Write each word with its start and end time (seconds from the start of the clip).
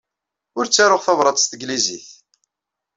Ur 0.57 0.65
ttaruɣ 0.67 1.01
tabṛat 1.03 1.41
s 1.43 1.45
tanglizit. 1.49 2.07